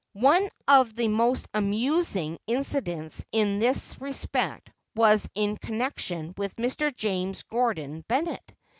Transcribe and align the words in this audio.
One 0.13 0.49
of 0.67 0.95
the 0.95 1.09
most 1.09 1.47
amusing 1.53 2.39
incidents 2.47 3.23
in 3.31 3.59
this 3.59 4.01
respect 4.01 4.71
was 4.95 5.29
in 5.35 5.57
connection 5.57 6.33
with 6.37 6.55
Mr. 6.55 6.91
James 6.91 7.43
Gordon 7.43 8.03
Bennett. 8.07 8.55